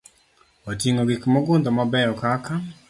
[0.69, 2.53] Oting'o gik mogundho mabeyo kaka